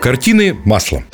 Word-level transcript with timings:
Картины 0.00 0.56
маслом. 0.64 1.04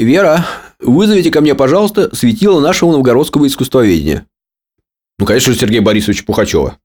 Вера, 0.00 0.44
вызовите 0.80 1.30
ко 1.30 1.40
мне, 1.40 1.54
пожалуйста, 1.54 2.14
светило 2.14 2.58
нашего 2.58 2.90
новгородского 2.90 3.46
искусствоведения. 3.46 4.26
Ну, 5.20 5.24
конечно, 5.24 5.54
Сергея 5.54 5.80
Борисовича 5.80 6.24
Пухачева. 6.26 6.78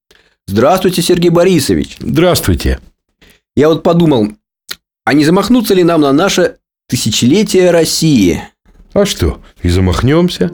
Здравствуйте, 0.45 1.01
Сергей 1.01 1.31
Борисович. 1.31 1.97
Здравствуйте. 1.99 2.79
Я 3.55 3.69
вот 3.69 3.81
подумал, 3.81 4.33
а 5.03 5.13
не 5.13 5.25
замахнуться 5.25 5.73
ли 5.73 5.83
нам 5.83 6.01
на 6.01 6.13
наше 6.13 6.57
тысячелетие 6.87 7.71
России? 7.71 8.43
А 8.93 9.03
что, 9.03 9.41
и 9.63 9.69
замахнемся? 9.69 10.49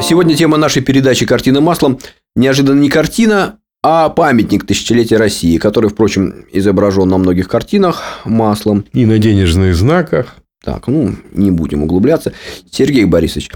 Сегодня 0.00 0.36
тема 0.36 0.56
нашей 0.56 0.82
передачи 0.82 1.26
«Картина 1.26 1.60
маслом» 1.60 1.98
неожиданно 2.36 2.78
не 2.78 2.90
картина, 2.90 3.58
а 3.86 4.08
памятник 4.08 4.64
тысячелетия 4.64 5.18
России, 5.18 5.58
который, 5.58 5.90
впрочем, 5.90 6.46
изображен 6.50 7.06
на 7.06 7.18
многих 7.18 7.48
картинах 7.48 8.22
маслом. 8.24 8.86
И 8.94 9.04
на 9.04 9.18
денежных 9.18 9.76
знаках. 9.76 10.36
Так, 10.64 10.86
ну, 10.88 11.14
не 11.32 11.50
будем 11.50 11.82
углубляться. 11.82 12.32
Сергей 12.70 13.04
Борисович, 13.04 13.50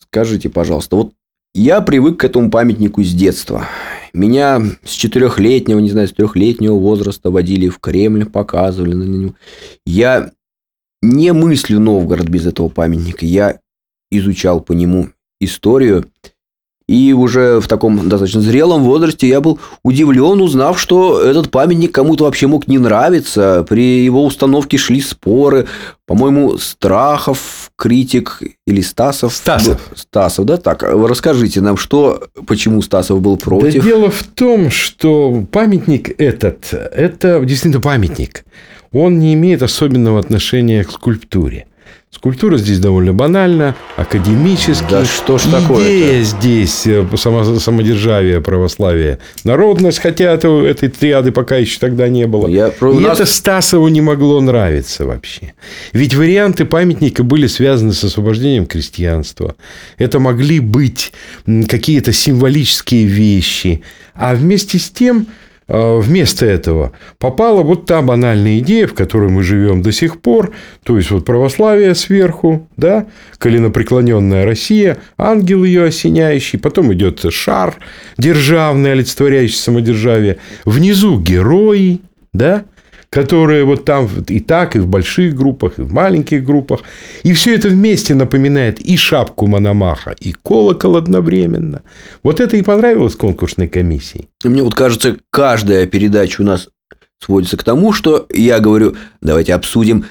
скажите, 0.00 0.48
пожалуйста, 0.48 0.96
вот 0.96 1.12
я 1.54 1.82
привык 1.82 2.20
к 2.20 2.24
этому 2.24 2.50
памятнику 2.50 3.02
с 3.02 3.12
детства. 3.12 3.66
Меня 4.14 4.62
с 4.84 4.92
четырехлетнего, 4.92 5.80
не 5.80 5.90
знаю, 5.90 6.08
с 6.08 6.12
трехлетнего 6.12 6.76
возраста 6.76 7.30
водили 7.30 7.68
в 7.68 7.78
Кремль, 7.78 8.24
показывали 8.24 8.94
на 8.94 9.04
него. 9.04 9.34
Я 9.84 10.30
не 11.02 11.34
мыслю 11.34 11.78
Новгород 11.78 12.26
без 12.30 12.46
этого 12.46 12.70
памятника. 12.70 13.26
Я 13.26 13.60
изучал 14.10 14.62
по 14.62 14.72
нему 14.72 15.10
историю. 15.42 16.06
И 16.88 17.12
уже 17.12 17.60
в 17.60 17.68
таком 17.68 18.08
достаточно 18.08 18.40
зрелом 18.40 18.82
возрасте 18.82 19.28
я 19.28 19.42
был 19.42 19.60
удивлен, 19.82 20.40
узнав, 20.40 20.80
что 20.80 21.20
этот 21.20 21.50
памятник 21.50 21.92
кому-то 21.92 22.24
вообще 22.24 22.46
мог 22.46 22.66
не 22.66 22.78
нравиться. 22.78 23.64
При 23.68 24.02
его 24.02 24.24
установке 24.24 24.78
шли 24.78 25.02
споры. 25.02 25.66
По-моему, 26.06 26.56
Страхов, 26.56 27.70
критик 27.76 28.40
или 28.66 28.80
Стасов. 28.80 29.34
Стасов. 29.34 29.78
Стасов, 29.94 30.46
да? 30.46 30.56
Так, 30.56 30.82
расскажите 30.82 31.60
нам, 31.60 31.76
что, 31.76 32.22
почему 32.46 32.80
Стасов 32.80 33.20
был 33.20 33.36
против? 33.36 33.82
Да 33.82 33.90
дело 33.90 34.10
в 34.10 34.22
том, 34.22 34.70
что 34.70 35.44
памятник 35.52 36.18
этот, 36.18 36.72
это 36.72 37.40
действительно 37.44 37.82
памятник. 37.82 38.46
Он 38.92 39.18
не 39.18 39.34
имеет 39.34 39.62
особенного 39.62 40.18
отношения 40.18 40.82
к 40.84 40.90
скульптуре. 40.90 41.66
Скульптура 42.10 42.56
здесь 42.56 42.78
довольно 42.78 43.12
банальна, 43.12 43.76
академическая. 43.96 45.00
Да 45.00 45.04
что 45.04 45.36
ж 45.36 45.42
такое 45.42 45.84
Идея 45.84 46.22
здесь 46.22 46.86
э, 46.86 47.06
само, 47.16 47.44
самодержавие, 47.58 48.40
православие, 48.40 49.18
народность, 49.44 49.98
хотя 49.98 50.32
это, 50.32 50.48
этой 50.64 50.88
триады 50.88 51.32
пока 51.32 51.56
еще 51.56 51.78
тогда 51.78 52.08
не 52.08 52.26
было. 52.26 52.48
Я, 52.48 52.68
И 52.68 52.84
нас... 53.00 53.20
это 53.20 53.26
Стасову 53.26 53.88
не 53.88 54.00
могло 54.00 54.40
нравиться 54.40 55.04
вообще. 55.04 55.52
Ведь 55.92 56.14
варианты 56.14 56.64
памятника 56.64 57.24
были 57.24 57.46
связаны 57.46 57.92
с 57.92 58.02
освобождением 58.02 58.64
крестьянства. 58.64 59.54
Это 59.98 60.18
могли 60.18 60.60
быть 60.60 61.12
какие-то 61.68 62.14
символические 62.14 63.04
вещи. 63.04 63.82
А 64.14 64.34
вместе 64.34 64.78
с 64.78 64.88
тем 64.88 65.26
вместо 65.68 66.46
этого 66.46 66.92
попала 67.18 67.62
вот 67.62 67.84
та 67.84 68.00
банальная 68.00 68.58
идея, 68.60 68.86
в 68.86 68.94
которой 68.94 69.28
мы 69.28 69.42
живем 69.42 69.82
до 69.82 69.92
сих 69.92 70.20
пор, 70.20 70.52
то 70.82 70.96
есть 70.96 71.10
вот 71.10 71.24
православие 71.24 71.94
сверху, 71.94 72.68
да, 72.76 73.06
коленопреклоненная 73.36 74.44
Россия, 74.46 74.98
ангел 75.18 75.64
ее 75.64 75.84
осеняющий, 75.84 76.58
потом 76.58 76.92
идет 76.94 77.24
шар 77.30 77.76
державный, 78.16 78.92
олицетворяющий 78.92 79.58
самодержавие, 79.58 80.38
внизу 80.64 81.20
герои, 81.20 82.00
да, 82.32 82.64
которые 83.10 83.64
вот 83.64 83.84
там 83.84 84.08
и 84.28 84.40
так, 84.40 84.76
и 84.76 84.80
в 84.80 84.86
больших 84.86 85.34
группах, 85.34 85.78
и 85.78 85.82
в 85.82 85.92
маленьких 85.92 86.44
группах. 86.44 86.80
И 87.22 87.32
все 87.32 87.54
это 87.54 87.68
вместе 87.68 88.14
напоминает 88.14 88.80
и 88.80 88.96
шапку 88.96 89.46
Мономаха, 89.46 90.14
и 90.20 90.32
колокол 90.32 90.96
одновременно. 90.96 91.82
Вот 92.22 92.40
это 92.40 92.56
и 92.56 92.62
понравилось 92.62 93.16
конкурсной 93.16 93.68
комиссии. 93.68 94.28
Мне 94.44 94.62
вот 94.62 94.74
кажется, 94.74 95.16
каждая 95.30 95.86
передача 95.86 96.42
у 96.42 96.44
нас 96.44 96.68
сводится 97.18 97.56
к 97.56 97.64
тому, 97.64 97.92
что 97.92 98.26
я 98.32 98.60
говорю, 98.60 98.94
давайте 99.20 99.54
обсудим 99.54 100.04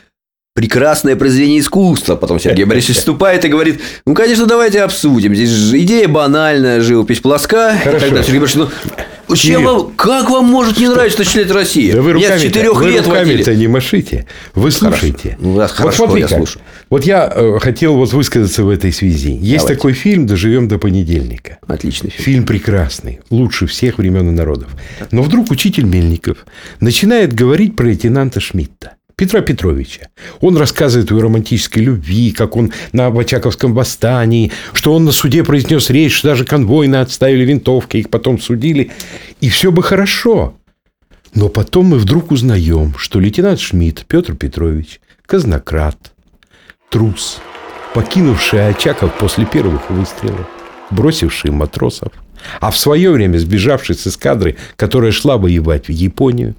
прекрасное 0.58 1.16
произведение 1.16 1.60
искусства. 1.60 2.16
Потом 2.16 2.40
Сергей 2.40 2.66
Борисович 2.66 2.98
вступает 2.98 3.46
и 3.46 3.48
говорит, 3.48 3.80
ну, 4.08 4.16
конечно, 4.16 4.48
давайте 4.48 4.82
обсудим. 4.82 5.36
Здесь 5.36 5.52
же 5.52 5.80
идея 5.84 6.08
банальная, 6.08 6.82
живопись 6.82 7.20
плоска. 7.20 7.78
Хорошо. 7.84 7.98
И 7.98 8.10
тогда 8.10 8.24
Сергей 8.24 8.40
Борисович, 8.40 8.68
ну, 8.68 8.90
чем 9.36 9.64
вам, 9.64 9.92
как 9.96 10.30
вам 10.30 10.46
может 10.46 10.80
не 10.80 10.88
нравиться 10.88 11.20
тысячелетие 11.20 11.54
России? 11.54 11.92
Да 11.92 12.02
вы 12.02 12.14
руками 12.14 12.38
с 12.38 12.42
четырех 12.42 12.82
лет 12.82 13.06
руками-то 13.06 13.56
не 13.56 13.68
машите. 13.68 14.26
Вы 14.56 14.72
слушайте. 14.72 15.38
Ну, 15.40 15.58
раз 15.58 15.72
вот 15.72 15.78
хорошо, 15.78 16.06
смотри 16.06 16.22
я 16.22 16.28
как. 16.28 16.38
слушаю. 16.38 16.62
Вот 16.90 17.06
я 17.06 17.32
э, 17.34 17.60
хотел 17.60 17.96
вот 17.96 18.14
высказаться 18.14 18.64
в 18.64 18.70
этой 18.70 18.94
связи. 18.94 19.32
Есть 19.32 19.64
Давайте. 19.64 19.76
такой 19.76 19.94
фильм 19.94 20.26
«Доживем 20.26 20.68
до 20.68 20.78
понедельника». 20.78 21.58
Отличный 21.68 22.10
фильм. 22.10 22.24
Фильм 22.24 22.46
прекрасный, 22.46 23.20
лучше 23.30 23.68
всех 23.68 23.98
времен 23.98 24.30
и 24.30 24.32
народов. 24.32 24.70
Но 25.12 25.24
вдруг 25.24 25.52
учитель 25.52 25.86
Мельников 25.86 26.46
начинает 26.80 27.34
говорить 27.34 27.76
про 27.76 27.88
лейтенанта 27.88 28.40
Шмидта. 28.40 28.97
Петра 29.20 29.42
Петровича. 29.42 30.10
Он 30.42 30.58
рассказывает 30.58 31.12
о 31.12 31.20
романтической 31.20 31.82
любви, 31.82 32.32
как 32.32 32.56
он 32.56 32.72
на 32.92 33.08
Очаковском 33.08 33.74
восстании, 33.74 34.52
что 34.74 34.94
он 34.94 35.06
на 35.06 35.12
суде 35.12 35.44
произнес 35.44 35.90
речь, 35.90 36.16
что 36.16 36.28
даже 36.28 36.46
конвойно 36.46 37.02
отставили 37.02 37.44
винтовки, 37.44 37.98
их 37.98 38.12
потом 38.12 38.40
судили. 38.40 38.92
И 39.42 39.50
все 39.50 39.72
бы 39.72 39.82
хорошо. 39.82 40.56
Но 41.34 41.50
потом 41.50 41.88
мы 41.88 41.98
вдруг 41.98 42.30
узнаем, 42.30 42.94
что 42.96 43.20
лейтенант 43.20 43.60
Шмидт 43.60 44.06
Петр 44.06 44.36
Петрович– 44.36 45.02
казнократ, 45.26 46.14
трус, 46.92 47.40
покинувший 47.96 48.70
Очаков 48.70 49.18
после 49.18 49.48
первых 49.48 49.90
выстрелов, 49.90 50.48
бросивший 50.92 51.50
матросов, 51.50 52.12
а 52.60 52.72
в 52.72 52.78
свое 52.78 53.12
время 53.12 53.38
сбежавший 53.38 53.96
с 53.96 54.08
эскадры, 54.08 54.56
которая 54.76 55.12
шла 55.12 55.38
воевать 55.38 55.88
в 55.88 55.92
Японию. 55.92 56.56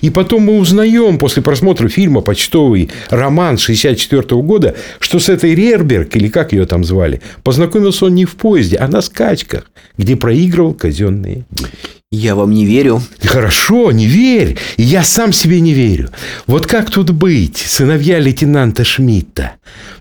И 0.00 0.10
потом 0.10 0.42
мы 0.42 0.58
узнаем 0.58 1.18
после 1.18 1.42
просмотра 1.42 1.88
фильма 1.88 2.20
«Почтовый 2.20 2.90
роман» 3.10 3.58
64 3.58 4.22
года, 4.42 4.74
что 5.00 5.18
с 5.18 5.28
этой 5.28 5.54
Рерберг, 5.54 6.14
или 6.16 6.28
как 6.28 6.52
ее 6.52 6.66
там 6.66 6.84
звали, 6.84 7.20
познакомился 7.42 8.06
он 8.06 8.14
не 8.14 8.24
в 8.24 8.36
поезде, 8.36 8.76
а 8.76 8.88
на 8.88 9.00
скачках, 9.02 9.70
где 9.96 10.16
проигрывал 10.16 10.74
казенные 10.74 11.44
деньги. 11.50 12.01
Я 12.14 12.34
вам 12.34 12.50
не 12.50 12.66
верю. 12.66 13.00
Хорошо, 13.24 13.90
не 13.90 14.06
верь. 14.06 14.58
Я 14.76 15.02
сам 15.02 15.32
себе 15.32 15.60
не 15.60 15.72
верю. 15.72 16.10
Вот 16.46 16.66
как 16.66 16.90
тут 16.90 17.10
быть, 17.10 17.56
сыновья 17.56 18.18
лейтенанта 18.18 18.84
Шмидта? 18.84 19.52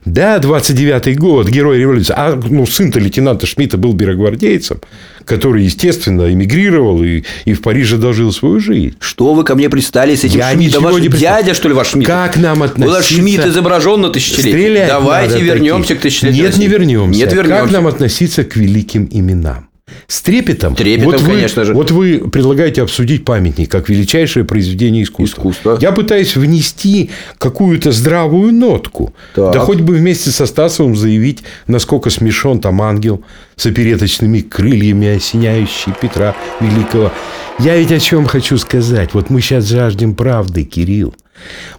Да, 0.04 0.38
29-й 0.40 1.14
год, 1.14 1.48
герой 1.48 1.80
революции. 1.80 2.14
А 2.18 2.38
ну, 2.50 2.66
сын-то 2.66 3.00
лейтенанта 3.00 3.46
Шмидта 3.48 3.78
был 3.78 3.94
берегвардейцем, 3.94 4.82
который, 5.24 5.64
естественно, 5.64 6.30
эмигрировал 6.34 7.02
и, 7.02 7.24
и 7.46 7.54
в 7.54 7.62
Париже 7.62 7.96
дожил 7.96 8.34
свою 8.34 8.60
жизнь. 8.60 8.98
Что 9.00 9.34
вы 9.34 9.46
ко 9.46 9.56
мне 9.56 9.70
пристали 9.70 10.14
с 10.14 10.26
этим 10.26 10.40
Я 10.40 10.52
Шмидтом? 10.52 10.84
Ваш 10.84 11.02
не 11.02 11.08
пристал. 11.08 11.38
дядя, 11.38 11.54
что 11.54 11.70
ли, 11.70 11.74
ваш 11.74 11.92
Шмидт? 11.92 12.08
Как 12.08 12.36
нам 12.36 12.62
относиться? 12.62 12.94
ваш 12.94 13.06
Шмидт 13.06 13.46
изображен 13.46 14.02
на 14.02 14.10
тысячелетие. 14.10 14.52
Стрелять 14.52 14.90
Давайте 14.90 15.40
вернемся 15.40 15.88
таких. 15.88 16.00
к 16.00 16.02
тысячелетию 16.02 16.44
Нет, 16.44 16.58
не 16.58 16.68
вернемся. 16.68 17.18
Нет, 17.18 17.32
вернемся. 17.32 17.62
Как 17.62 17.72
нам 17.72 17.88
относиться 17.88 18.44
к 18.44 18.58
великим 18.58 19.08
именам? 19.10 19.71
С 20.08 20.22
трепетом. 20.22 20.76
Трепетом, 20.76 21.12
вот 21.12 21.22
вы, 21.22 21.28
конечно 21.28 21.66
же. 21.66 21.74
Вот 21.74 21.92
вы 21.92 22.30
предлагаете 22.30 22.82
обсудить 22.82 23.26
памятник 23.26 23.70
как 23.70 23.90
величайшее 23.90 24.46
произведение 24.46 25.04
искусства. 25.04 25.42
Искусство. 25.42 25.78
Я 25.82 25.92
пытаюсь 25.92 26.36
внести 26.36 27.10
какую-то 27.38 27.92
здравую 27.92 28.54
нотку. 28.54 29.14
Так. 29.36 29.54
Да 29.54 29.60
хоть 29.60 29.82
бы 29.82 29.96
вместе 29.96 30.32
со 30.32 30.46
Стасовым 30.46 30.96
заявить, 30.96 31.44
насколько 31.68 32.10
смешон 32.10 32.60
там 32.60 32.82
ангел 32.82 33.24
с 33.56 33.66
опереточными 33.66 34.42
крыльями, 34.42 35.08
осеняющий 35.16 35.94
Петра 36.02 36.36
Великого. 36.60 37.12
Я 37.60 37.78
ведь 37.78 37.92
о 37.92 38.00
чем 38.00 38.26
хочу 38.26 38.58
сказать. 38.58 39.14
Вот 39.14 39.30
мы 39.30 39.42
сейчас 39.42 39.66
жаждем 39.66 40.16
правды, 40.16 40.64
Кирилл. 40.64 41.14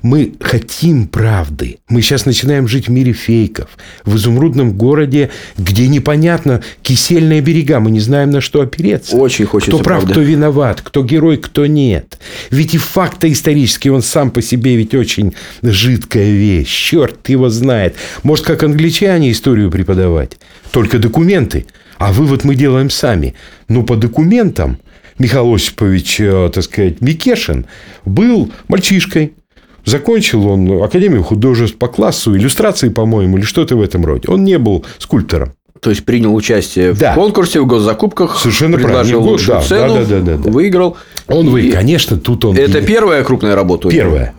Мы 0.03 0.35
хотим 0.41 1.07
правды. 1.07 1.79
Мы 1.89 2.03
сейчас 2.03 2.27
начинаем 2.27 2.69
жить 2.69 2.89
в 2.89 2.91
мире 2.91 3.13
фейков. 3.13 3.69
В 4.05 4.17
изумрудном 4.17 4.73
городе, 4.73 5.31
где 5.57 5.89
непонятно 5.89 6.63
кисельные 6.83 7.41
берега. 7.41 7.81
Мы 7.81 7.91
не 7.91 8.01
знаем, 8.01 8.31
на 8.31 8.41
что 8.41 8.61
опереться. 8.61 9.17
Очень 9.17 9.47
хочется 9.47 9.73
Кто 9.73 9.83
прав, 9.85 10.01
правды. 10.01 10.13
кто 10.13 10.21
виноват, 10.23 10.81
кто 10.83 11.05
герой, 11.05 11.37
кто 11.37 11.67
нет. 11.67 12.19
Ведь 12.51 12.75
и 12.75 12.79
факт 12.79 13.25
исторический, 13.25 13.91
он 13.91 14.03
сам 14.03 14.31
по 14.31 14.43
себе 14.43 14.77
ведь 14.77 14.95
очень 14.95 15.35
жидкая 15.63 16.33
вещь. 16.33 16.69
Черт 16.91 17.29
его 17.29 17.49
знает. 17.49 17.97
Может, 18.23 18.45
как 18.47 18.63
англичане 18.63 19.31
историю 19.31 19.71
преподавать? 19.71 20.39
Только 20.73 20.99
документы. 20.99 21.67
А 21.99 22.13
вывод 22.13 22.45
мы 22.45 22.57
делаем 22.57 22.91
сами. 22.91 23.35
Ну, 23.69 23.85
по 23.85 23.95
документам 23.97 24.79
Михаил 25.19 25.55
Осипович, 25.55 26.21
э, 26.21 26.51
так 26.53 26.65
сказать, 26.65 27.01
Микешин 27.01 27.67
был 28.05 28.51
мальчишкой. 28.69 29.35
Закончил 29.85 30.47
он 30.47 30.83
Академию 30.83 31.23
художеств 31.23 31.77
по 31.79 31.89
классу 31.89 32.37
иллюстрации, 32.37 32.89
по-моему, 32.89 33.39
или 33.39 33.45
что-то 33.45 33.77
в 33.77 33.83
этом 33.83 34.05
роде. 34.07 34.29
Он 34.29 34.45
не 34.45 34.59
был 34.59 34.85
скульптором. 34.99 35.53
То 35.81 35.91
есть 35.91 36.05
принял 36.05 36.33
участие 36.33 36.93
Да. 36.93 37.13
в 37.13 37.15
конкурсе, 37.17 37.61
в 37.61 37.67
госзакупках, 37.67 38.39
Совершенно 38.39 38.77
предложил 38.77 39.19
правильно. 39.19 39.33
лучшую 39.33 39.59
Да, 39.59 39.63
цену, 39.65 39.95
да, 39.95 40.05
да, 40.05 40.21
да, 40.21 40.37
да. 40.37 40.51
выиграл. 40.51 40.97
Он 41.27 41.51
вы, 41.51 41.63
И 41.63 41.73
конечно, 41.73 42.17
тут 42.17 42.45
он... 42.45 42.57
Это 42.57 42.79
и- 42.79 42.87
первая 42.87 43.25
крупная 43.25 43.57
работа. 43.57 43.89
Первое. 43.89 44.33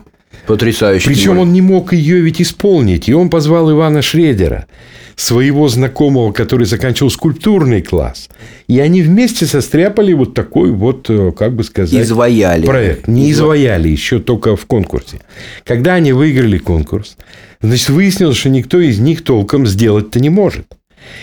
Потрясающе. 0.47 1.07
Причем 1.07 1.39
он 1.39 1.53
не 1.53 1.61
мог 1.61 1.93
ее 1.93 2.19
ведь 2.19 2.41
исполнить. 2.41 3.07
И 3.07 3.13
он 3.13 3.29
позвал 3.29 3.71
Ивана 3.71 4.01
Шредера, 4.01 4.67
своего 5.15 5.67
знакомого, 5.69 6.31
который 6.31 6.65
заканчивал 6.65 7.09
скульптурный 7.09 7.81
класс. 7.81 8.29
И 8.67 8.79
они 8.79 9.01
вместе 9.01 9.45
состряпали 9.45 10.13
вот 10.13 10.33
такой 10.33 10.71
вот, 10.71 11.09
э, 11.09 11.31
как 11.37 11.55
бы 11.55 11.63
сказать... 11.63 11.93
Изваяли. 12.01 12.65
Проект. 12.65 13.07
Не 13.07 13.31
изваяли 13.31 13.89
еще 13.89 14.19
только 14.19 14.55
в 14.55 14.65
конкурсе. 14.65 15.19
Когда 15.65 15.93
они 15.93 16.13
выиграли 16.13 16.57
конкурс, 16.57 17.17
значит, 17.61 17.89
выяснилось, 17.89 18.37
что 18.37 18.49
никто 18.49 18.79
из 18.79 18.99
них 18.99 19.23
толком 19.23 19.67
сделать-то 19.67 20.19
не 20.19 20.29
может. 20.29 20.65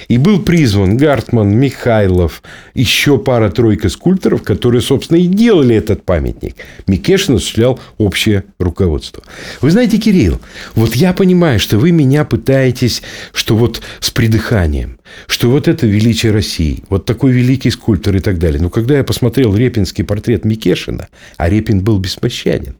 И 0.08 0.18
был 0.18 0.42
призван 0.42 0.96
Гартман, 0.96 1.50
Михайлов, 1.50 2.42
еще 2.74 3.18
пара-тройка 3.18 3.88
скульпторов, 3.88 4.42
которые, 4.42 4.80
собственно, 4.80 5.18
и 5.18 5.26
делали 5.26 5.76
этот 5.76 6.04
памятник. 6.04 6.56
Микешин 6.86 7.36
осуществлял 7.36 7.78
общее 7.98 8.44
руководство. 8.58 9.22
Вы 9.60 9.70
знаете, 9.70 9.98
Кирилл, 9.98 10.40
вот 10.74 10.94
я 10.94 11.12
понимаю, 11.12 11.60
что 11.60 11.78
вы 11.78 11.92
меня 11.92 12.24
пытаетесь, 12.24 13.02
что 13.32 13.56
вот 13.56 13.82
с 14.00 14.10
придыханием, 14.10 14.98
что 15.26 15.50
вот 15.50 15.68
это 15.68 15.86
величие 15.86 16.32
России, 16.32 16.84
вот 16.88 17.04
такой 17.04 17.32
великий 17.32 17.70
скульптор 17.70 18.16
и 18.16 18.20
так 18.20 18.38
далее. 18.38 18.60
Но 18.60 18.70
когда 18.70 18.96
я 18.96 19.04
посмотрел 19.04 19.54
репинский 19.54 20.04
портрет 20.04 20.44
Микешина, 20.44 21.08
а 21.36 21.48
Репин 21.48 21.82
был 21.82 21.98
беспощаден, 21.98 22.76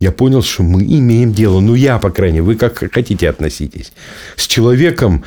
я 0.00 0.12
понял, 0.12 0.42
что 0.42 0.62
мы 0.62 0.82
имеем 0.82 1.32
дело, 1.32 1.60
ну 1.60 1.74
я, 1.74 1.98
по 1.98 2.10
крайней 2.10 2.40
мере, 2.40 2.44
вы 2.44 2.56
как 2.56 2.92
хотите 2.92 3.28
относитесь, 3.28 3.92
с 4.36 4.46
человеком, 4.46 5.24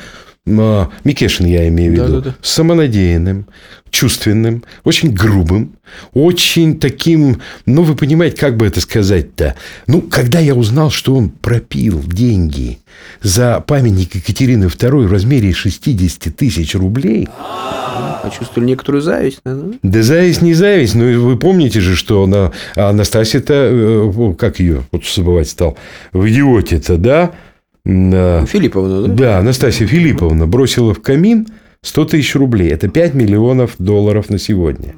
Микешин 1.04 1.46
я 1.46 1.68
имею 1.68 1.92
в 1.92 1.94
виду, 1.94 2.06
Да-да-да. 2.20 2.36
самонадеянным, 2.42 3.46
чувственным, 3.90 4.64
очень 4.84 5.12
грубым, 5.12 5.76
очень 6.12 6.78
таким, 6.78 7.40
ну, 7.66 7.82
вы 7.82 7.94
понимаете, 7.94 8.36
как 8.36 8.56
бы 8.56 8.66
это 8.66 8.80
сказать-то. 8.80 9.54
Ну, 9.86 10.02
когда 10.02 10.38
я 10.40 10.54
узнал, 10.54 10.90
что 10.90 11.14
он 11.14 11.30
пропил 11.30 12.02
деньги 12.04 12.78
за 13.22 13.60
памятник 13.66 14.14
Екатерины 14.14 14.64
II 14.66 15.06
в 15.06 15.12
размере 15.12 15.52
60 15.52 16.34
тысяч 16.36 16.74
рублей, 16.74 17.28
Почувствовали 18.22 18.68
некоторую 18.68 19.00
зависть, 19.00 19.40
наверное. 19.44 19.78
да 19.82 20.02
зависть 20.02 20.42
не 20.42 20.52
зависть, 20.52 20.94
но 20.94 21.04
вы 21.04 21.36
помните 21.38 21.80
же, 21.80 21.94
что 21.96 22.24
она, 22.24 22.52
а 22.76 22.90
Анастасия-то, 22.90 23.54
э, 23.54 24.34
как 24.36 24.58
ее, 24.60 24.82
вот 24.90 25.06
забывать 25.06 25.48
стал, 25.48 25.78
в 26.12 26.28
идиоте-то, 26.28 26.96
да? 26.96 27.32
А, 27.88 28.44
Филипповна, 28.46 29.02
да? 29.02 29.14
Да, 29.14 29.38
Анастасия 29.38 29.86
Филипповна 29.86 30.46
бросила 30.46 30.92
в 30.94 31.00
камин 31.00 31.46
100 31.82 32.04
тысяч 32.06 32.34
рублей. 32.34 32.70
Это 32.70 32.88
5 32.88 33.14
миллионов 33.14 33.76
долларов 33.78 34.30
на 34.30 34.38
сегодня. 34.38 34.94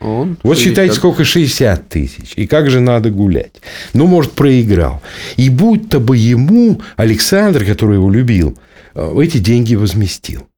Он 0.00 0.36
Вот 0.42 0.56
60. 0.56 0.58
считайте, 0.58 0.94
сколько 0.94 1.24
60 1.24 1.88
тысяч. 1.88 2.32
И 2.36 2.46
как 2.46 2.70
же 2.70 2.80
надо 2.80 3.10
гулять. 3.10 3.60
Ну, 3.94 4.06
может, 4.06 4.32
проиграл. 4.32 5.02
И 5.36 5.50
будто 5.50 6.00
бы 6.00 6.16
ему 6.16 6.80
Александр, 6.96 7.64
который 7.64 7.96
его 7.96 8.10
любил, 8.10 8.58
э, 8.94 9.14
эти 9.22 9.38
деньги 9.38 9.74
возместил. 9.74 10.48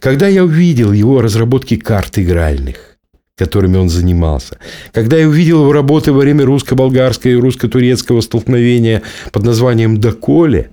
Когда 0.00 0.28
я 0.28 0.44
увидел 0.44 0.92
его 0.92 1.20
разработки 1.20 1.76
карт 1.76 2.18
игральных, 2.18 2.96
которыми 3.36 3.76
он 3.76 3.88
занимался, 3.88 4.58
когда 4.92 5.16
я 5.16 5.28
увидел 5.28 5.62
его 5.62 5.72
работы 5.72 6.12
во 6.12 6.20
время 6.20 6.44
русско-болгарского 6.44 7.30
и 7.30 7.36
русско-турецкого 7.36 8.20
столкновения 8.20 9.02
под 9.32 9.44
названием 9.44 9.98
«Доколе», 10.00 10.70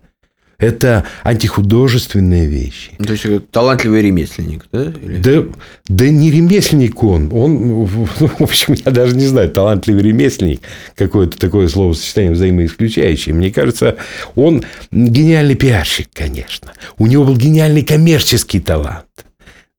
это 0.57 1.03
антихудожественные 1.23 2.47
вещи. 2.47 2.91
Ну, 2.99 3.05
То 3.05 3.13
есть, 3.13 3.49
талантливый 3.51 4.01
ремесленник, 4.01 4.65
да? 4.71 4.83
Или- 5.01 5.17
Да, 5.17 5.43
да 5.87 6.09
не 6.09 6.31
ремесленник 6.31 7.03
он. 7.03 7.29
Он, 7.33 7.85
в 7.85 8.05
в 8.19 8.41
общем, 8.41 8.75
я 8.85 8.91
даже 8.91 9.15
не 9.15 9.25
знаю, 9.27 9.49
талантливый 9.49 10.03
ремесленник, 10.03 10.61
какое-то 10.95 11.37
такое 11.37 11.67
словосочетание 11.67 12.31
взаимоисключающее. 12.31 13.33
Мне 13.35 13.51
кажется, 13.51 13.97
он 14.35 14.63
гениальный 14.91 15.55
пиарщик, 15.55 16.07
конечно. 16.13 16.73
У 16.97 17.07
него 17.07 17.23
был 17.25 17.35
гениальный 17.37 17.83
коммерческий 17.83 18.59
талант. 18.59 19.05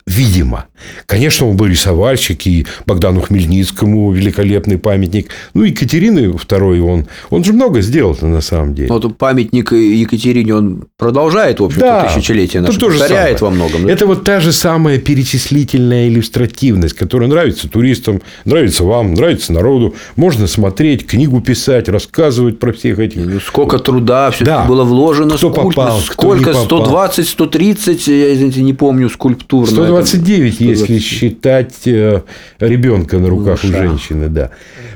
Видимо. 0.06 0.66
Конечно, 1.06 1.48
он 1.48 1.56
был 1.56 1.66
рисовальщик, 1.66 2.46
и 2.46 2.64
Богдану 2.86 3.20
Хмельницкому 3.22 4.12
великолепный 4.12 4.78
памятник. 4.78 5.30
Ну, 5.52 5.64
и 5.64 5.70
Екатерины 5.70 6.18
II, 6.28 6.80
он, 6.80 7.06
он 7.30 7.42
же 7.42 7.52
много 7.52 7.80
сделал-то 7.80 8.26
на 8.26 8.40
самом 8.40 8.74
деле. 8.74 8.88
Вот 8.88 9.18
памятник 9.18 9.72
Екатерине, 9.72 10.54
он 10.54 10.84
продолжает, 10.96 11.58
в 11.58 11.64
общем-то, 11.64 11.84
Да, 11.86 12.08
тысячелетие 12.14 12.62
наше, 12.62 12.78
то 12.78 12.86
повторяет 12.86 13.40
самое. 13.40 13.58
во 13.58 13.64
многом. 13.66 13.86
да? 13.86 13.92
Это 13.92 14.06
вот 14.06 14.22
та 14.22 14.38
же 14.38 14.52
самая 14.52 14.98
перечислительная 14.98 16.06
иллюстративность, 16.08 16.94
которая 16.94 17.28
нравится 17.28 17.68
туристам, 17.68 18.22
нравится 18.44 18.84
вам, 18.84 19.14
нравится 19.14 19.52
народу. 19.52 19.96
Можно 20.14 20.46
смотреть, 20.46 21.04
книгу 21.06 21.40
писать, 21.40 21.88
рассказывать 21.88 22.60
про 22.60 22.72
всех 22.72 23.00
этих. 23.00 23.26
Ну, 23.26 23.40
Сколько 23.40 23.80
труда 23.80 24.30
все 24.30 24.44
Да. 24.44 24.64
было 24.66 24.84
вложено, 24.84 25.36
Кто 25.36 25.50
сколько, 25.52 25.62
попал, 25.76 25.98
кто 25.98 26.12
сколько 26.12 26.38
не 26.38 26.44
попал. 26.54 26.64
120, 26.64 27.28
130, 27.28 28.06
я, 28.06 28.34
извините, 28.34 28.62
не 28.62 28.72
помню, 28.72 29.08
скульптур. 29.10 29.66
Этом. 29.98 30.08
129, 30.08 30.60
если 30.60 30.98
129. 30.98 31.04
считать 31.04 31.86
э, 31.86 32.22
ребенка 32.58 33.18
на 33.18 33.28
руках 33.28 33.60
у 33.62 33.66
Ну, 33.66 33.72
шах. 33.72 33.82
женщины, 33.82 34.28
да. 34.28 34.50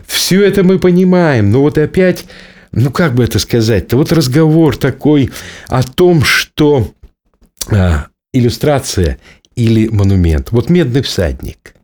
Все 0.07 0.45
это 0.45 0.63
мы 0.65 0.79
понимаем, 0.79 1.51
но 1.51 1.61
вот 1.63 1.79
опять, 1.79 2.25
ну 2.73 2.91
как 2.91 3.15
бы 3.15 3.25
это 3.25 3.39
сказать-то, 3.39 3.97
вот 3.97 4.13
разговор 4.13 4.77
такой 4.77 5.31
о 5.69 5.83
том, 5.83 6.23
что 6.25 6.91
а, 7.71 8.07
иллюстрация 8.33 9.19
или 9.57 9.89
монумент, 9.89 10.53
вот 10.53 10.71
медный 10.71 11.03
всадник. 11.03 11.75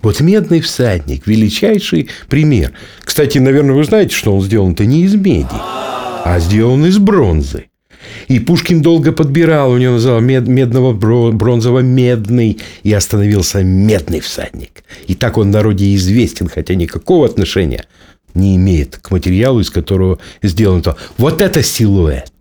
Вот 0.00 0.20
медный 0.20 0.60
всадник, 0.60 1.26
величайший 1.28 2.10
пример. 2.28 2.72
Кстати, 3.04 3.38
наверное, 3.38 3.76
вы 3.76 3.84
знаете, 3.84 4.16
что 4.16 4.34
он 4.34 4.42
сделан-то 4.42 4.84
не 4.84 5.02
из 5.02 5.14
меди, 5.14 5.46
а 5.52 6.38
сделан 6.40 6.84
из 6.86 6.98
бронзы. 6.98 7.66
И 8.28 8.38
Пушкин 8.38 8.82
долго 8.82 9.12
подбирал, 9.12 9.72
у 9.72 9.78
него 9.78 9.94
называл 9.94 10.20
мед- 10.20 10.48
медного 10.48 10.92
бро- 10.92 11.32
бронзово-медный, 11.32 12.58
и 12.82 12.92
остановился 12.92 13.62
медный 13.62 14.20
всадник. 14.20 14.84
И 15.06 15.14
так 15.14 15.38
он 15.38 15.50
народе 15.50 15.94
известен, 15.94 16.48
хотя 16.48 16.74
никакого 16.74 17.26
отношения 17.26 17.84
не 18.34 18.56
имеет 18.56 18.96
к 18.96 19.10
материалу, 19.10 19.60
из 19.60 19.70
которого 19.70 20.18
сделан 20.42 20.82
то. 20.82 20.96
Вот 21.18 21.40
это 21.42 21.62
силуэт. 21.62 22.31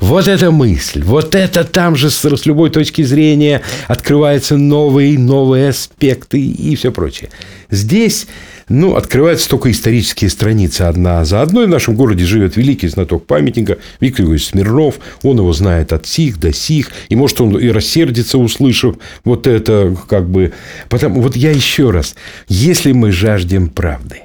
Вот 0.00 0.28
эта 0.28 0.50
мысль, 0.50 1.02
вот 1.02 1.34
это 1.34 1.64
там 1.64 1.96
же 1.96 2.10
с, 2.10 2.24
любой 2.46 2.70
точки 2.70 3.02
зрения 3.02 3.62
открываются 3.86 4.56
новые, 4.56 5.18
новые 5.18 5.68
аспекты 5.70 6.40
и 6.40 6.76
все 6.76 6.90
прочее. 6.92 7.30
Здесь, 7.70 8.26
ну, 8.68 8.96
открываются 8.96 9.48
только 9.48 9.70
исторические 9.70 10.30
страницы 10.30 10.82
одна 10.82 11.24
за 11.24 11.42
одной. 11.42 11.66
В 11.66 11.70
нашем 11.70 11.94
городе 11.94 12.24
живет 12.24 12.56
великий 12.56 12.88
знаток 12.88 13.26
памятника 13.26 13.78
Виктор 14.00 14.24
Иванович 14.24 14.46
Смирнов. 14.46 14.96
Он 15.22 15.38
его 15.38 15.52
знает 15.52 15.92
от 15.92 16.06
сих 16.06 16.38
до 16.38 16.52
сих. 16.52 16.90
И 17.08 17.16
может 17.16 17.40
он 17.40 17.58
и 17.58 17.68
рассердится, 17.68 18.38
услышав 18.38 18.96
вот 19.24 19.46
это, 19.46 19.96
как 20.08 20.28
бы... 20.28 20.52
Потому, 20.88 21.20
вот 21.20 21.36
я 21.36 21.50
еще 21.50 21.90
раз. 21.90 22.14
Если 22.48 22.92
мы 22.92 23.12
жаждем 23.12 23.68
правды, 23.68 24.22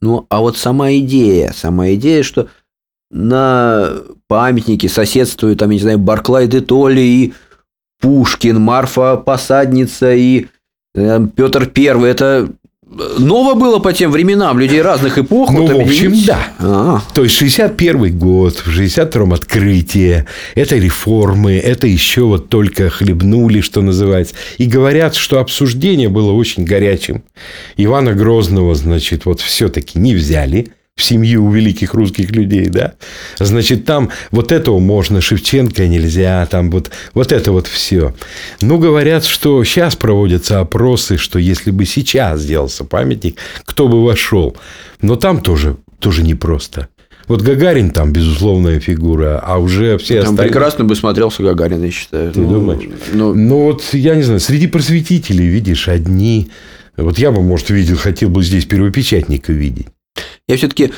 Ну, 0.00 0.26
а 0.28 0.40
вот 0.40 0.56
сама 0.56 0.92
идея, 0.94 1.52
сама 1.54 1.92
идея, 1.92 2.22
что 2.22 2.48
на 3.10 4.02
памятнике 4.28 4.88
соседствуют, 4.88 5.58
там, 5.58 5.70
я 5.70 5.76
не 5.76 5.82
знаю, 5.82 5.98
Барклай 5.98 6.46
де 6.46 6.60
Толли 6.60 7.00
и 7.00 7.32
Пушкин, 8.00 8.60
Марфа 8.60 9.16
Посадница 9.16 10.14
и 10.14 10.46
Петр 10.94 11.66
Первый, 11.66 12.10
это 12.10 12.50
ново 13.18 13.54
было 13.54 13.78
по 13.78 13.92
тем 13.92 14.10
временам, 14.10 14.58
людей 14.58 14.82
разных 14.82 15.18
эпох. 15.18 15.50
Ну, 15.50 15.66
вот 15.66 15.72
в 15.72 15.80
общем, 15.80 16.14
да. 16.26 16.48
А, 16.58 17.00
То 17.14 17.22
есть 17.22 17.36
61 17.36 18.18
год, 18.18 18.56
в 18.56 18.68
62-м 18.68 19.32
открытие, 19.32 20.26
это 20.54 20.76
реформы, 20.76 21.52
это 21.52 21.86
еще 21.86 22.22
вот 22.22 22.48
только 22.48 22.90
хлебнули, 22.90 23.60
что 23.60 23.82
называется. 23.82 24.34
И 24.58 24.66
говорят, 24.66 25.14
что 25.14 25.38
обсуждение 25.38 26.08
было 26.08 26.32
очень 26.32 26.64
горячим. 26.64 27.22
Ивана 27.76 28.14
Грозного, 28.14 28.74
значит, 28.74 29.24
вот 29.24 29.40
все-таки 29.40 29.98
не 29.98 30.14
взяли 30.14 30.72
в 31.00 31.04
семью 31.04 31.44
у 31.44 31.50
великих 31.50 31.94
русских 31.94 32.30
людей, 32.30 32.66
да? 32.66 32.92
Значит, 33.38 33.84
там 33.84 34.10
вот 34.30 34.52
этого 34.52 34.78
можно, 34.78 35.20
Шевченко 35.20 35.86
нельзя, 35.88 36.46
там 36.50 36.70
вот, 36.70 36.90
вот 37.14 37.32
это 37.32 37.50
вот 37.52 37.66
все. 37.66 38.14
Ну, 38.60 38.78
говорят, 38.78 39.24
что 39.24 39.64
сейчас 39.64 39.96
проводятся 39.96 40.60
опросы, 40.60 41.16
что 41.16 41.38
если 41.38 41.70
бы 41.70 41.86
сейчас 41.86 42.42
сделался 42.42 42.84
памятник, 42.84 43.36
кто 43.64 43.88
бы 43.88 44.04
вошел. 44.04 44.56
Но 45.00 45.16
там 45.16 45.40
тоже, 45.40 45.76
тоже 45.98 46.22
непросто. 46.22 46.88
Вот 47.26 47.42
Гагарин 47.42 47.90
там 47.90 48.12
безусловная 48.12 48.80
фигура, 48.80 49.40
а 49.42 49.58
уже 49.58 49.98
все 49.98 50.22
там 50.22 50.30
остальные... 50.32 50.48
прекрасно 50.52 50.84
бы 50.84 50.96
смотрелся 50.96 51.42
Гагарин, 51.42 51.84
я 51.84 51.90
считаю. 51.90 52.32
Ты 52.32 52.40
Ну, 52.40 52.52
думаешь? 52.52 52.88
Ну, 53.12 53.34
Ну, 53.34 53.62
вот 53.62 53.84
я 53.92 54.16
не 54.16 54.22
знаю, 54.22 54.40
среди 54.40 54.66
просветителей, 54.66 55.46
видишь, 55.46 55.88
одни... 55.88 56.50
Вот 56.96 57.18
я 57.18 57.30
бы, 57.30 57.40
может, 57.40 57.70
видел, 57.70 57.96
хотел 57.96 58.28
бы 58.28 58.42
здесь 58.42 58.66
первопечатника 58.66 59.52
видеть. 59.52 59.86
Я 60.50 60.56
все-таки 60.56 60.90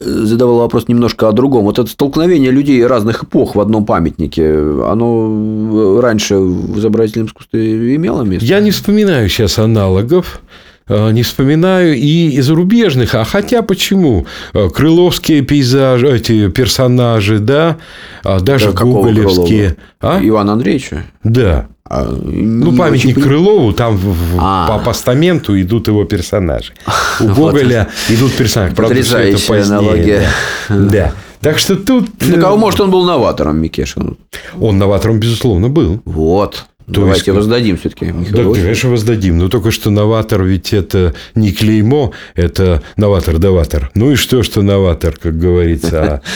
задавал 0.00 0.58
вопрос 0.58 0.86
немножко 0.86 1.28
о 1.28 1.32
другом. 1.32 1.64
Вот 1.64 1.78
это 1.78 1.88
столкновение 1.88 2.50
людей 2.50 2.86
разных 2.86 3.24
эпох 3.24 3.54
в 3.54 3.60
одном 3.60 3.86
памятнике, 3.86 4.52
оно 4.84 6.00
раньше 6.00 6.36
в 6.36 6.78
изобразительном 6.78 7.28
искусстве 7.28 7.96
имело 7.96 8.22
место? 8.22 8.46
Я 8.46 8.60
не 8.60 8.70
вспоминаю 8.70 9.28
сейчас 9.28 9.58
аналогов. 9.58 10.40
Э, 10.88 11.10
не 11.10 11.22
вспоминаю 11.22 11.94
и 11.94 12.30
из 12.30 12.46
зарубежных, 12.46 13.14
а 13.14 13.24
хотя 13.24 13.62
почему? 13.62 14.26
Э, 14.54 14.68
крыловские 14.68 15.42
пейзажи, 15.42 16.16
эти 16.16 16.48
персонажи, 16.48 17.38
да, 17.38 17.76
а 18.24 18.40
даже 18.40 18.72
да, 18.72 18.84
гоголевские. 18.84 19.76
А? 20.00 20.18
Ивана 20.22 20.54
Андреевича? 20.54 21.04
Да. 21.22 21.68
А, 21.84 22.04
ну, 22.04 22.76
памятник 22.76 23.16
очень... 23.16 23.26
Крылову, 23.26 23.72
там 23.72 23.98
а. 24.38 24.68
по 24.68 24.84
постаменту 24.84 25.58
идут 25.60 25.88
его 25.88 26.04
персонажи. 26.04 26.72
У 27.20 27.28
Гоголя 27.28 27.88
идут 28.08 28.32
персонажи. 28.32 28.74
Правда, 28.74 29.02
все 29.02 29.18
это 29.18 29.46
позднее. 29.46 29.78
Аналогия. 29.78 30.28
Да. 30.68 30.76
да. 30.76 31.12
Так 31.40 31.58
что 31.58 31.76
тут... 31.76 32.10
Ну, 32.20 32.40
кого, 32.40 32.56
может, 32.56 32.80
он 32.80 32.90
был 32.90 33.04
новатором, 33.04 33.58
Микешин? 33.58 34.18
Он 34.60 34.78
новатором, 34.78 35.18
безусловно, 35.20 35.68
был. 35.68 36.02
Вот. 36.04 36.66
То 36.88 37.02
Давайте 37.02 37.18
есть, 37.18 37.28
воздадим 37.28 37.76
все-таки. 37.76 38.14
Да, 38.30 38.44
конечно, 38.44 38.88
воздадим. 38.88 39.36
Но 39.36 39.48
только 39.48 39.70
что 39.70 39.90
новатор 39.90 40.42
ведь 40.42 40.72
это 40.72 41.14
не 41.34 41.52
клеймо, 41.52 42.12
это 42.34 42.82
новатор-даватор. 42.96 43.90
Ну 43.94 44.12
и 44.12 44.14
что, 44.14 44.42
что 44.42 44.62
новатор, 44.62 45.16
как 45.16 45.38
говорится. 45.38 46.22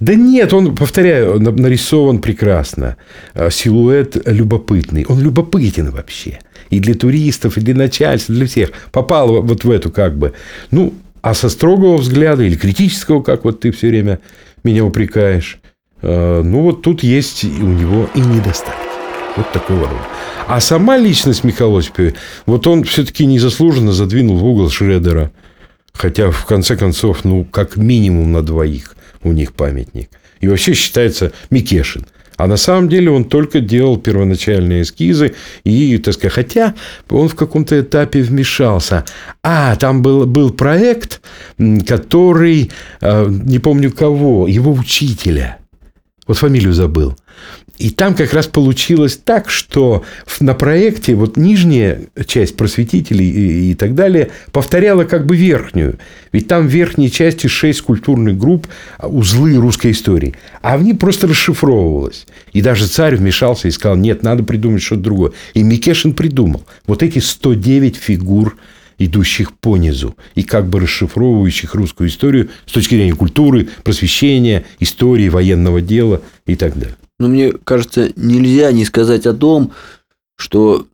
Да 0.00 0.14
нет, 0.14 0.52
он, 0.52 0.74
повторяю, 0.74 1.40
нарисован 1.40 2.18
прекрасно. 2.18 2.96
А 3.34 3.50
силуэт 3.50 4.26
любопытный. 4.26 5.04
Он 5.08 5.20
любопытен 5.20 5.90
вообще. 5.90 6.40
И 6.70 6.80
для 6.80 6.94
туристов, 6.94 7.56
и 7.56 7.60
для 7.60 7.74
начальства, 7.74 8.34
для 8.34 8.46
всех. 8.46 8.70
Попал 8.90 9.42
вот 9.42 9.64
в 9.64 9.70
эту 9.70 9.90
как 9.90 10.16
бы. 10.16 10.32
Ну, 10.70 10.94
а 11.20 11.34
со 11.34 11.48
строгого 11.48 11.98
взгляда 11.98 12.42
или 12.42 12.56
критического, 12.56 13.22
как 13.22 13.44
вот 13.44 13.60
ты 13.60 13.70
все 13.70 13.88
время 13.88 14.18
меня 14.64 14.84
упрекаешь, 14.84 15.60
а, 16.02 16.42
ну 16.42 16.62
вот 16.62 16.82
тут 16.82 17.02
есть 17.02 17.44
у 17.44 17.48
него 17.48 18.08
и 18.14 18.20
недостатки. 18.20 18.91
Вот 19.36 19.50
такого 19.52 19.88
рода. 19.88 20.06
А 20.46 20.60
сама 20.60 20.98
личность 20.98 21.44
Михаила 21.44 21.78
Осиповича, 21.78 22.16
вот 22.46 22.66
он 22.66 22.84
все-таки 22.84 23.24
незаслуженно 23.24 23.92
задвинул 23.92 24.36
в 24.36 24.44
угол 24.44 24.68
Шредера. 24.70 25.32
Хотя, 25.94 26.30
в 26.30 26.46
конце 26.46 26.76
концов, 26.76 27.24
ну, 27.24 27.44
как 27.44 27.76
минимум 27.76 28.32
на 28.32 28.42
двоих 28.42 28.96
у 29.22 29.32
них 29.32 29.52
памятник. 29.52 30.10
И 30.40 30.48
вообще 30.48 30.74
считается 30.74 31.32
Микешин. 31.50 32.06
А 32.36 32.46
на 32.46 32.56
самом 32.56 32.88
деле 32.88 33.10
он 33.10 33.24
только 33.24 33.60
делал 33.60 33.98
первоначальные 33.98 34.82
эскизы 34.82 35.34
и, 35.64 35.96
так 35.98 36.14
сказать, 36.14 36.32
хотя 36.32 36.74
он 37.08 37.28
в 37.28 37.36
каком-то 37.36 37.80
этапе 37.80 38.22
вмешался. 38.22 39.04
А, 39.42 39.76
там 39.76 40.02
был, 40.02 40.26
был 40.26 40.50
проект, 40.50 41.20
который, 41.86 42.72
э, 43.00 43.26
не 43.28 43.58
помню 43.58 43.92
кого, 43.92 44.48
его 44.48 44.72
учителя. 44.72 45.58
Вот 46.26 46.38
фамилию 46.38 46.72
забыл. 46.72 47.16
И 47.78 47.90
там 47.90 48.14
как 48.14 48.32
раз 48.32 48.46
получилось 48.46 49.18
так, 49.22 49.50
что 49.50 50.04
на 50.40 50.54
проекте 50.54 51.14
вот 51.14 51.36
нижняя 51.36 52.02
часть 52.26 52.56
просветителей 52.56 53.28
и, 53.28 53.70
и 53.70 53.74
так 53.74 53.94
далее 53.94 54.30
повторяла 54.52 55.04
как 55.04 55.26
бы 55.26 55.36
верхнюю. 55.36 55.98
Ведь 56.32 56.48
там 56.48 56.68
в 56.68 56.70
верхней 56.70 57.10
части 57.10 57.46
шесть 57.46 57.80
культурных 57.82 58.38
групп, 58.38 58.66
а, 58.98 59.08
узлы 59.08 59.56
русской 59.56 59.92
истории. 59.92 60.34
А 60.60 60.76
в 60.76 60.82
ней 60.82 60.94
просто 60.94 61.26
расшифровывалось. 61.26 62.26
И 62.52 62.60
даже 62.60 62.86
царь 62.86 63.16
вмешался 63.16 63.68
и 63.68 63.72
сказал, 63.72 63.96
нет, 63.96 64.22
надо 64.22 64.44
придумать 64.44 64.82
что-то 64.82 65.02
другое. 65.02 65.32
И 65.54 65.62
Микешин 65.62 66.14
придумал. 66.14 66.64
Вот 66.86 67.02
эти 67.02 67.18
109 67.18 67.96
фигур 67.96 68.56
идущих 68.98 69.52
по 69.58 69.76
низу 69.76 70.16
и 70.34 70.42
как 70.42 70.68
бы 70.68 70.80
расшифровывающих 70.80 71.74
русскую 71.74 72.08
историю 72.08 72.50
с 72.66 72.72
точки 72.72 72.94
зрения 72.94 73.14
культуры, 73.14 73.68
просвещения, 73.82 74.64
истории, 74.78 75.28
военного 75.28 75.80
дела 75.80 76.22
и 76.46 76.54
так 76.54 76.78
далее. 76.78 76.96
Но 77.22 77.28
мне 77.28 77.52
кажется, 77.52 78.10
нельзя 78.16 78.72
не 78.72 78.84
сказать 78.84 79.26
о 79.26 79.32
том, 79.32 79.70
что 80.36 80.86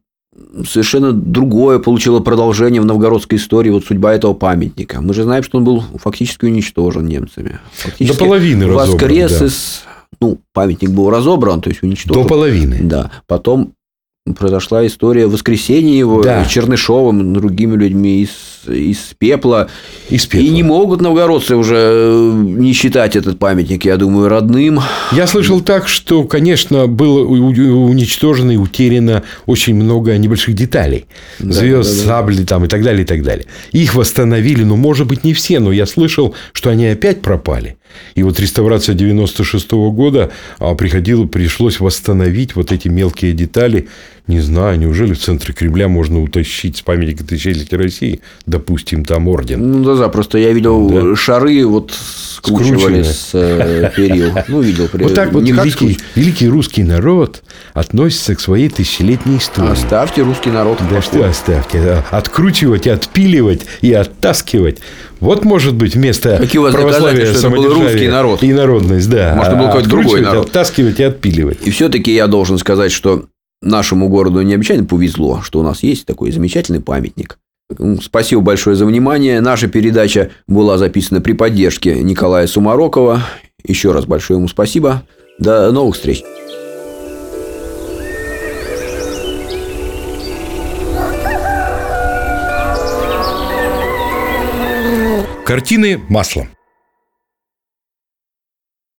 совершенно 0.69 1.13
другое 1.13 1.79
получило 1.79 2.21
продолжение 2.21 2.83
в 2.83 2.85
новгородской 2.85 3.39
истории 3.39 3.71
вот 3.71 3.87
судьба 3.87 4.13
этого 4.13 4.35
памятника. 4.35 5.01
Мы 5.01 5.15
же 5.15 5.23
знаем, 5.23 5.43
что 5.43 5.57
он 5.57 5.65
был 5.65 5.83
фактически 5.95 6.45
уничтожен 6.45 7.07
немцами. 7.07 7.61
Фактически 7.73 8.19
До 8.19 8.25
половины 8.25 8.67
воскрес 8.67 9.33
разобран, 9.33 9.39
да. 9.39 9.47
из... 9.47 9.83
Ну, 10.21 10.39
памятник 10.53 10.91
был 10.91 11.09
разобран, 11.09 11.63
то 11.63 11.71
есть 11.71 11.83
уничтожен. 11.83 12.23
До 12.23 12.29
половины. 12.29 12.81
Да. 12.83 13.11
Потом 13.27 13.73
произошла 14.37 14.87
история 14.87 15.27
воскресения 15.27 15.99
его 15.99 16.23
да. 16.23 16.45
Чернышовым, 16.45 17.33
другими 17.33 17.75
людьми 17.77 18.23
из, 18.23 18.58
из 18.69 19.15
пепла. 19.19 19.69
Из 20.09 20.27
пепла. 20.27 20.47
И 20.47 20.51
не 20.51 20.63
могут 20.63 21.01
новгородцы 21.01 21.57
уже 21.57 21.77
э, 21.77 22.33
не 22.35 22.73
считать 22.73 23.17
этот 23.17 23.39
памятник, 23.39 23.85
я 23.85 23.97
думаю, 23.97 24.29
родным. 24.29 24.81
Я 25.13 25.27
слышал 25.27 25.61
так, 25.61 25.89
что, 25.89 26.25
конечно, 26.25 26.87
было 26.87 27.25
уничтожено 27.25 28.53
и 28.53 28.57
утеряно 28.57 29.23
очень 29.47 29.75
много 29.75 30.17
небольших 30.17 30.55
деталей. 30.55 31.07
Да, 31.39 31.53
Звезд, 31.53 31.91
да, 31.91 32.03
да. 32.03 32.09
сабли 32.09 32.45
там 32.45 32.65
и 32.65 32.69
так 32.69 32.83
далее, 32.83 33.03
и 33.03 33.07
так 33.07 33.23
далее. 33.23 33.47
Их 33.73 33.95
восстановили, 33.95 34.65
ну, 34.65 34.77
может 34.77 35.07
быть, 35.07 35.25
не 35.25 35.35
все, 35.35 35.61
но 35.61 35.73
я 35.73 35.87
слышал, 35.87 36.35
что 36.53 36.71
они 36.71 36.87
опять 36.87 37.21
пропали. 37.21 37.77
И 38.15 38.23
вот 38.23 38.39
реставрация 38.41 38.95
96 38.95 39.73
-го 39.73 39.91
года 39.93 40.31
а, 40.59 40.75
приходило, 40.75 41.27
пришлось 41.27 41.81
восстановить 41.81 42.55
вот 42.57 42.73
эти 42.73 42.89
мелкие 42.89 43.33
детали. 43.33 43.89
Не 44.29 44.41
знаю, 44.41 44.79
неужели 44.79 45.15
в 45.15 45.19
центре 45.19 45.55
Кремля 45.55 45.89
можно 45.89 46.23
утащить 46.23 46.77
с 46.77 46.83
памятника 46.83 47.25
тысячелетия 47.25 47.77
России, 47.77 48.21
допустим, 48.45 49.03
там 49.03 49.27
орден? 49.27 49.73
Ну, 49.73 49.85
да, 49.85 49.95
да, 49.97 50.09
просто 50.11 50.37
я 50.37 50.53
видел 50.53 50.91
да? 50.91 51.17
шары 51.17 51.65
вот 51.67 51.93
скручивали 51.93 53.03
с 53.03 53.31
э, 53.33 53.91
перил. 53.97 54.33
Ну, 54.49 54.61
видел. 54.61 54.87
Вот 54.93 55.15
так 55.15 55.33
вот 55.33 55.49
великий, 55.49 55.99
великий 56.15 56.47
русский 56.47 56.85
народ 56.85 57.43
относится 57.73 58.35
к 58.35 58.41
своей 58.41 58.69
тысячелетней 58.69 59.39
истории. 59.39 59.71
Оставьте 59.71 60.23
русский 60.23 60.51
народ. 60.51 60.79
Да 60.91 61.01
что 61.01 61.27
оставьте. 61.27 62.05
Откручивать, 62.11 62.87
отпиливать 62.87 63.63
и 63.81 63.95
оттаскивать. 63.95 64.81
Вот 65.21 65.45
может 65.45 65.75
быть 65.75 65.95
вместо 65.95 66.37
Какие 66.37 66.61
у 66.61 66.65
вас 66.65 66.75
православия 66.75 67.27
что 67.27 67.49
это 67.49 67.51
был 67.51 67.75
русский 67.75 68.09
народ. 68.09 68.43
И 68.43 68.53
народность, 68.53 69.09
да. 69.09 69.35
Может, 69.35 69.57
был 69.57 69.67
какой-то 69.67 69.89
другой 69.89 70.21
народ. 70.21 70.49
Оттаскивать 70.49 71.01
и 71.01 71.03
отпиливать. 71.03 71.67
И 71.67 71.71
все-таки 71.71 72.15
я 72.15 72.27
должен 72.27 72.59
сказать, 72.59 72.93
что 72.93 73.25
нашему 73.63 74.09
городу 74.09 74.43
необычайно 74.43 74.85
повезло, 74.85 75.41
что 75.43 75.61
у 75.61 75.63
нас 75.63 75.83
есть 75.83 76.07
такой 76.07 76.31
замечательный 76.31 76.81
памятник. 76.81 77.39
Спасибо 78.03 78.41
большое 78.41 78.77
за 78.77 78.87
внимание. 78.87 79.41
Наша 79.41 79.69
передача 79.69 80.31
была 80.47 80.79
записана 80.79 81.21
при 81.21 81.35
поддержке 81.35 82.03
Николая 82.03 82.47
Сумарокова. 82.47 83.23
Еще 83.63 83.93
раз 83.93 84.07
большое 84.07 84.39
ему 84.39 84.49
спасибо. 84.49 85.03
До 85.39 85.71
новых 85.71 85.97
встреч. 85.97 86.23
Картины 95.45 95.99
маслом. 96.09 96.49